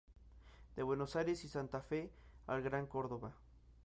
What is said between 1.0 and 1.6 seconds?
Aires y